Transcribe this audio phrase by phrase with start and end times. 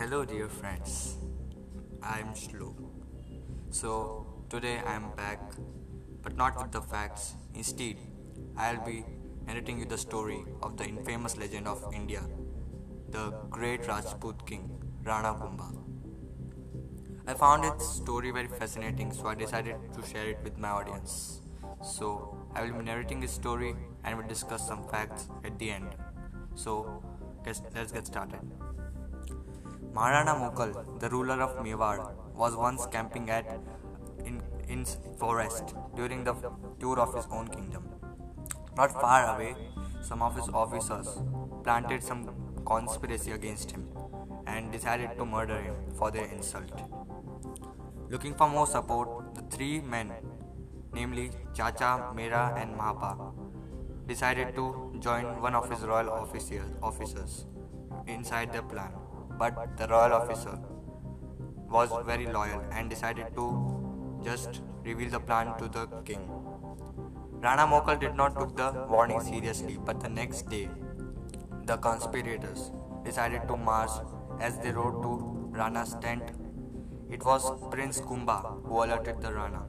[0.00, 1.18] Hello, dear friends.
[2.02, 2.68] I'm Shlo.
[3.68, 5.52] So, today I'm back,
[6.22, 7.34] but not with the facts.
[7.54, 7.98] Instead,
[8.56, 9.04] I'll be
[9.46, 12.22] narrating you the story of the infamous legend of India,
[13.10, 15.68] the great Rajput king, Rana Kumbha.
[17.26, 21.42] I found its story very fascinating, so I decided to share it with my audience.
[21.82, 25.94] So, I will be narrating his story and will discuss some facts at the end.
[26.54, 27.02] So,
[27.44, 28.40] let's get started.
[29.92, 33.44] Maharana Mokal, the ruler of Mewar, was once camping at
[34.24, 34.84] in, in
[35.18, 36.34] forest during the
[36.78, 37.88] tour of his own kingdom.
[38.76, 39.56] Not far away,
[40.00, 41.08] some of his officers
[41.64, 42.30] planted some
[42.64, 43.88] conspiracy against him
[44.46, 46.70] and decided to murder him for their insult.
[48.08, 50.12] Looking for more support, the three men,
[50.94, 53.32] namely Chacha, Mera, and Mahapa,
[54.06, 57.46] decided to join one of his royal officers
[58.06, 58.92] inside their plan
[59.40, 60.58] but the royal officer
[61.76, 63.44] was very loyal and decided to
[64.24, 66.24] just reveal the plan to the king.
[67.44, 70.68] Rana Mokal did not took the warning seriously, but the next day,
[71.64, 72.70] the conspirators
[73.04, 73.90] decided to march
[74.40, 75.12] as they rode to
[75.60, 76.32] Rana's tent.
[77.10, 79.62] It was Prince Kumbha who alerted the Rana.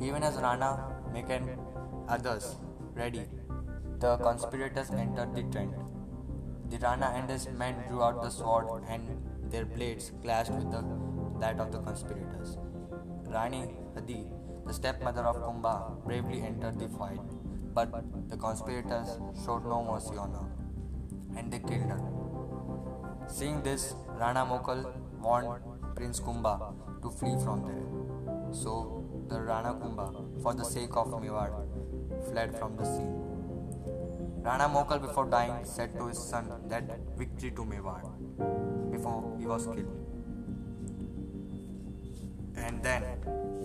[0.00, 0.70] Even as Rana
[1.12, 1.58] making
[2.08, 2.56] others
[2.94, 3.26] ready,
[3.98, 5.74] the conspirators entered the tent.
[6.70, 9.02] The Rana and his men drew out the sword and
[9.50, 10.84] their blades clashed with the,
[11.40, 12.58] that of the conspirators.
[13.26, 14.26] Rani Hadi,
[14.66, 17.20] the stepmother of Kumbha, bravely entered the fight,
[17.74, 17.90] but
[18.28, 22.00] the conspirators showed no mercy on her and they killed her.
[23.28, 25.62] Seeing this, Rana Mokal warned
[25.94, 28.52] Prince Kumbha to flee from there.
[28.52, 31.66] So the Rana Kumbha, for the sake of Mewar,
[32.30, 33.27] fled from the scene.
[34.42, 36.84] Rana Mokal, before dying, said to his son that
[37.16, 38.02] victory to Mewar
[38.90, 39.86] before he was killed.
[42.56, 43.02] And then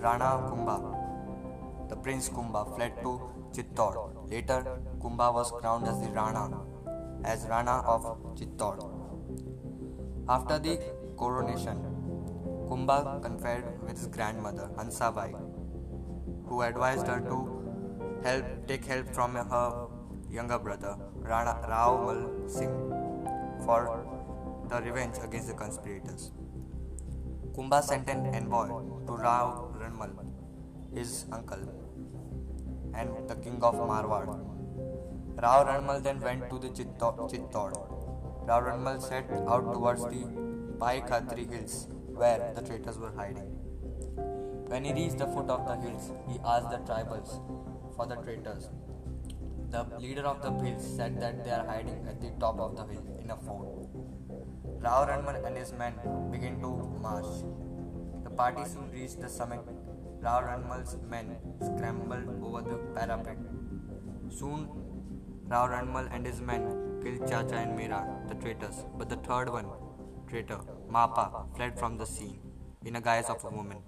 [0.00, 3.20] Rana Kumbha, the Prince Kumbha, fled to
[3.52, 4.30] Chittor.
[4.30, 6.60] Later, Kumbha was crowned as the Rana,
[7.24, 8.02] as Rana of
[8.34, 8.90] Chittor.
[10.28, 10.78] After the
[11.16, 11.78] coronation,
[12.68, 15.34] Kumbha conferred with his grandmother Hansabai,
[16.46, 19.88] who advised her to help take help from her
[20.34, 22.78] younger brother Rao Mal Singh
[23.64, 23.82] for
[24.68, 26.32] the revenge against the conspirators.
[27.56, 28.66] Kumbha sent an envoy
[29.06, 30.12] to Rao Ranmal,
[30.92, 31.64] his uncle,
[32.94, 34.24] and the king of Marwar.
[35.40, 37.72] Rao Ranmal then went to the Chittor.
[38.48, 40.24] Rao Ranmal set out towards the
[40.80, 43.50] Pai Khatri hills where the traitors were hiding.
[44.66, 47.40] When he reached the foot of the hills, he asked the tribals
[47.94, 48.70] for the traitors
[49.74, 52.84] the leader of the hills said that they are hiding at the top of the
[52.92, 53.68] hill in a fort.
[54.84, 55.94] Rao Ranmal and his men
[56.30, 56.70] began to
[57.06, 57.32] march.
[58.26, 59.64] The party soon reached the summit.
[60.26, 61.36] Rao Ranmal's men
[61.68, 63.38] scrambled over the parapet.
[64.38, 64.68] Soon,
[65.48, 66.62] Rao Ranmal and his men
[67.02, 69.66] killed Chacha and Mera, the traitors, but the third one,
[70.28, 72.40] traitor, Mapa, fled from the scene
[72.84, 73.78] in a guise of a woman.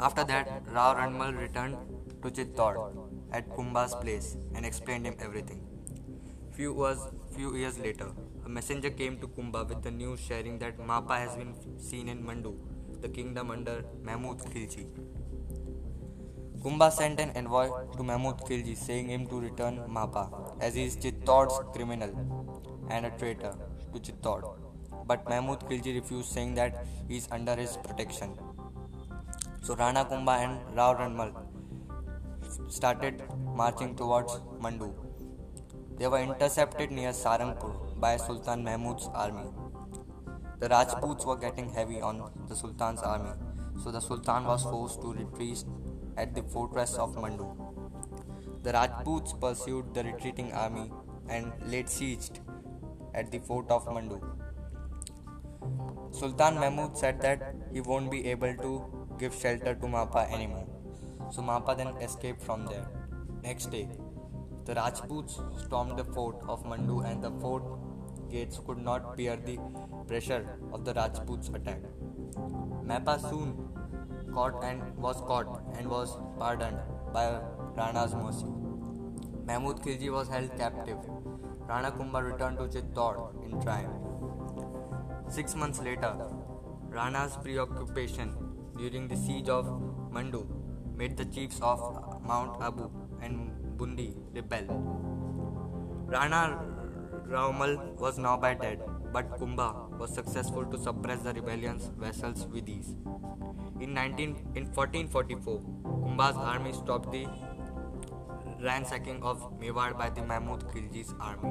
[0.00, 1.76] After that, Rao Ranmal returned
[2.22, 2.74] to Chittor
[3.38, 5.60] at Kumbha's place and explained him everything.
[6.56, 6.98] Few was
[7.36, 8.08] few years later,
[8.46, 11.54] a messenger came to Kumbha with the news sharing that Mapa has been
[11.88, 12.52] seen in Mandu,
[13.00, 14.86] the kingdom under Mahmud Khilji.
[16.64, 20.24] Kumbha sent an envoy to Mahmud Khilji saying him to return Mapa
[20.60, 22.12] as he is Chittor's criminal
[22.90, 23.54] and a traitor
[23.92, 24.38] to Chittor.
[25.06, 28.38] But Mahmud Khilji refused saying that he is under his protection.
[29.62, 31.43] So Rana Kumbha and Rao Ranmal
[32.68, 33.22] started
[33.54, 34.92] marching towards Mandu.
[35.98, 39.48] They were intercepted near Sarangpur by Sultan Mahmud's army.
[40.60, 43.30] The Rajputs were getting heavy on the Sultan's army,
[43.82, 45.64] so the Sultan was forced to retreat
[46.16, 47.48] at the fortress of Mandu.
[48.62, 50.90] The Rajputs pursued the retreating army
[51.28, 52.30] and laid siege
[53.14, 54.20] at the fort of Mandu.
[56.12, 58.72] Sultan Mahmud said that he won't be able to
[59.18, 60.63] give shelter to Mapa anymore.
[61.34, 62.86] So Mapa then escaped from there.
[63.42, 63.88] Next day,
[64.66, 67.64] the Rajputs stormed the fort of Mandu and the fort
[68.30, 69.58] gates could not bear the
[70.06, 71.80] pressure of the Rajputs' attack.
[72.84, 73.68] Mapa soon
[74.32, 76.78] caught and was caught and was pardoned
[77.12, 77.40] by
[77.76, 78.54] Rana's mercy.
[79.44, 80.98] Mahmud Khilji was held captive.
[81.68, 83.90] Rana Kumbha returned to Chittor in triumph.
[85.28, 86.14] Six months later,
[86.88, 88.36] Rana's preoccupation
[88.78, 89.66] during the siege of
[90.12, 90.46] Mandu
[90.96, 91.80] made the chiefs of
[92.24, 94.64] Mount Abu and Bundi rebel.
[96.06, 96.60] Rana
[97.28, 98.80] Ranmal was now by dead,
[99.12, 102.96] but Kumbha was successful to suppress the rebellion's vassals with ease.
[103.80, 107.26] In, 19, in 1444, Kumbha's army stopped the
[108.62, 111.50] ransacking of Mewar by the Mahmud Khilji's army.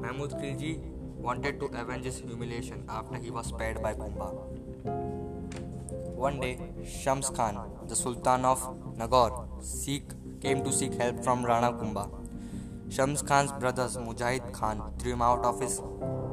[0.00, 0.80] Mahmud Khilji
[1.16, 4.57] wanted to avenge his humiliation after he was spared by Kumbha.
[6.22, 7.56] One day, Shams Khan,
[7.86, 8.60] the Sultan of
[8.98, 10.10] Nagaur, Sikh,
[10.40, 12.10] came to seek help from Rana Kumbha.
[12.90, 15.80] Shams Khan's brothers Mujahid Khan threw him out of his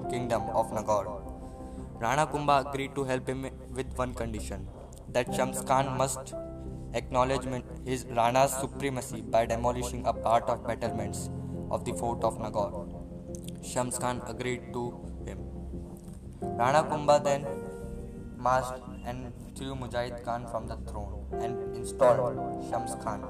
[0.10, 1.06] kingdom of Nagaur.
[2.02, 4.68] Rana Kumbha agreed to help him with one condition
[5.10, 6.34] that Shams Khan must
[6.96, 7.46] acknowledge
[7.86, 11.30] his Rana's supremacy by demolishing a part of battlements
[11.70, 12.72] of the fort of Nagaur.
[13.64, 14.84] Shams Khan agreed to
[15.28, 15.48] him.
[16.42, 17.46] Rana Kumbha then
[18.38, 22.38] marched and threw Mujahid Khan from the throne and installed
[22.70, 23.24] Shams Khan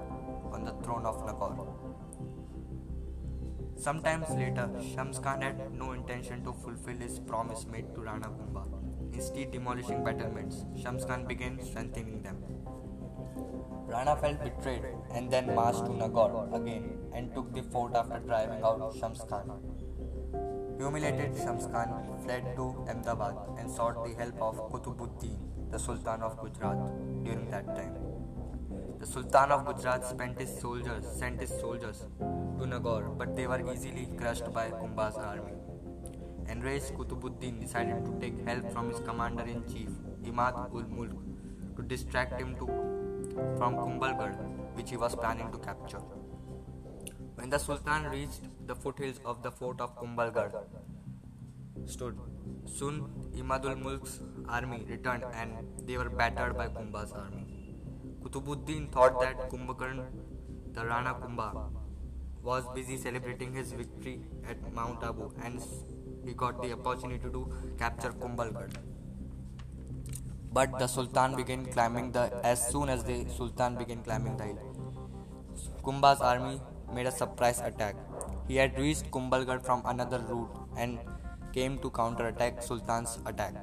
[0.52, 1.68] on the throne of Nagaur.
[3.78, 8.64] Sometimes later, Shams Khan had no intention to fulfill his promise made to Rana Kumbha.
[9.14, 12.38] Instead, demolishing battlements, Shams Khan began strengthening them.
[13.88, 14.84] Rana felt betrayed
[15.14, 19.52] and then marched to Nagaur again and took the fort after driving out Shams Khan.
[20.78, 21.90] Humiliated, Shams Khan
[22.24, 25.38] fled to Ahmedabad and sought the help of Kutubuddin,
[25.72, 27.96] the Sultan of Gujarat, during that time.
[29.00, 33.62] The Sultan of Gujarat sent his soldiers, sent his soldiers to Nagaur, but they were
[33.72, 35.54] easily crushed by Kumbha's army.
[36.50, 39.90] Enraged, Kutubuddin decided to take help from his commander-in-chief,
[40.26, 41.24] Imad ul Mulk,
[41.78, 42.66] to distract him to,
[43.58, 44.36] from Kumbhalgarh,
[44.76, 46.02] which he was planning to capture.
[47.46, 50.64] When the Sultan reached the foothills of the fort of Kumbhalgarh,
[51.86, 52.18] stood.
[52.66, 53.02] Soon,
[53.38, 54.20] Imadul Mulk's
[54.50, 55.52] army returned and
[55.86, 57.46] they were battered by Kumbha's army.
[58.24, 60.04] Kutubuddin thought that Kumbhakarn,
[60.74, 61.70] the Rana Kumbha,
[62.42, 65.62] was busy celebrating his victory at Mount Abu and
[66.26, 67.48] he got the opportunity to
[67.78, 68.74] capture Kumbhalgarh.
[70.52, 74.96] But the Sultan began climbing the as soon as the Sultan began climbing the hill.
[75.84, 76.60] Kumbha's army
[76.96, 77.96] made a surprise attack.
[78.48, 81.00] He had reached Kumbhalgarh from another route and
[81.54, 83.56] came to counterattack Sultan's attack.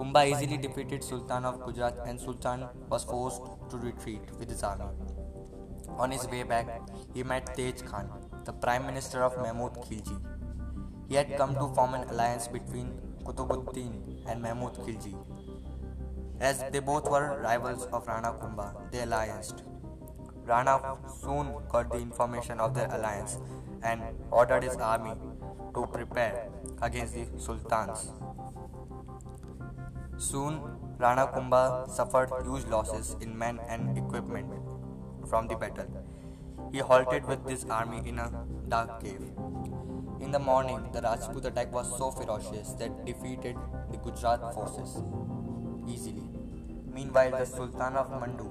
[0.00, 4.86] Kumbha easily defeated Sultan of Gujarat and Sultan was forced to retreat with his army.
[5.98, 6.68] On his way back,
[7.14, 8.08] he met Tej Khan,
[8.44, 10.18] the Prime Minister of Mahmud Khilji.
[11.08, 12.92] He had come to form an alliance between
[13.24, 15.14] Kutubuddin and Mahmud Khilji.
[16.40, 19.62] As they both were rivals of Rana Kumbha, they allianced.
[20.50, 23.38] Rana soon got the information of their alliance
[23.82, 25.14] and ordered his army
[25.74, 26.48] to prepare
[26.82, 28.10] against the sultans.
[30.18, 30.60] Soon,
[30.98, 34.48] Rana Kumbha suffered huge losses in men and equipment
[35.28, 35.86] from the battle.
[36.72, 38.30] He halted with his army in a
[38.68, 39.22] dark cave.
[40.20, 43.56] In the morning, the Rajput attack was so ferocious that defeated
[43.90, 45.02] the Gujarat forces
[45.88, 46.28] easily.
[46.92, 48.50] Meanwhile, the Sultan of Mandu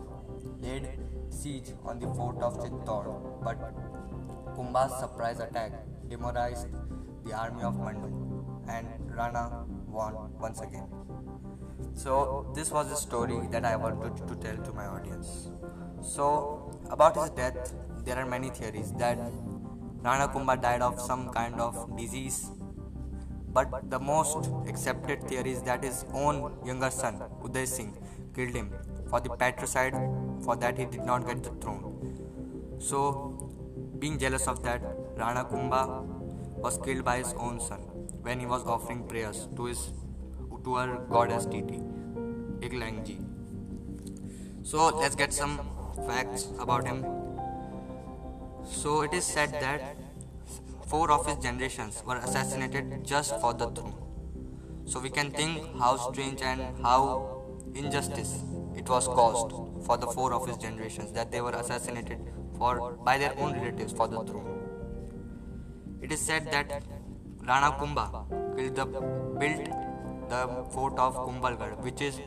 [0.62, 0.88] laid
[1.30, 3.58] siege on the fort of Chittor, but
[4.56, 5.72] Kumbha's surprise attack
[6.10, 6.68] demoralized
[7.26, 8.10] the army of Mandu
[8.68, 10.88] and Rana won once again.
[11.94, 15.50] So, this was a story that I wanted to tell to my audience.
[16.02, 17.74] So, about his death,
[18.04, 19.18] there are many theories that
[20.02, 22.50] Rana Kumbha died of some kind of disease.
[23.52, 27.98] But the most accepted theory is that his own younger son, Uday Singh,
[28.36, 28.72] killed him
[29.10, 29.96] for the patricide,
[30.50, 32.78] for that he did not get the throne.
[32.80, 33.02] So,
[34.00, 34.82] being jealous of that,
[35.16, 35.84] Rana Kumbha
[36.66, 37.82] was killed by his own son
[38.28, 39.92] when he was offering prayers to his
[40.64, 41.78] to our goddess deity,
[42.68, 43.18] Eklingji.
[44.72, 45.54] So let's get some
[46.08, 47.06] facts about him.
[48.66, 49.96] So it is said that
[50.88, 53.96] four of his generations were assassinated just for the throne.
[54.86, 57.00] So we can think how strange and how
[57.76, 58.40] injustice
[58.80, 59.52] it was caused
[59.86, 62.20] for the four of his generations that they were assassinated
[62.58, 64.50] for by their own relatives for the throne.
[66.02, 66.84] It is said that
[67.50, 68.06] Rana Kumbha
[68.56, 68.86] built the,
[69.40, 69.66] built
[70.30, 72.20] the fort of Kumbhalgarh, which is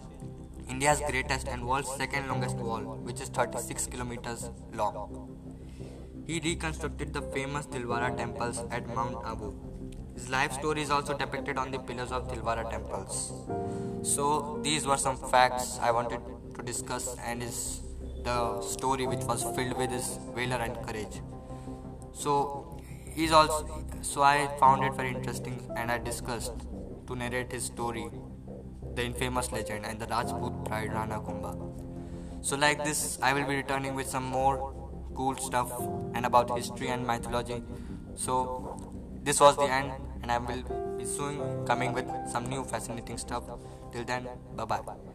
[0.68, 5.28] India's greatest and world's second longest wall, which is 36 kilometers long.
[6.26, 9.54] He reconstructed the famous Dilwara temples at Mount Abu.
[10.14, 13.32] His life story is also depicted on the pillars of Dilwara temples.
[14.02, 16.20] So these were some facts I wanted
[16.54, 17.80] to discuss and is
[18.24, 21.20] the story which was filled with his valor and courage.
[22.12, 22.80] So
[23.14, 26.52] he's also so I found it very interesting and I discussed
[27.06, 28.06] to narrate his story,
[28.94, 31.56] the infamous legend and the Rajput pride Rana Kumbha.
[32.42, 34.74] So like this I will be returning with some more
[35.14, 35.72] cool stuff
[36.14, 37.62] and about history and mythology.
[38.14, 38.76] So
[39.22, 39.92] this was the end
[40.22, 40.62] and I will
[40.96, 43.44] be soon coming with some new fascinating stuff.
[43.92, 45.11] Till then, bye bye.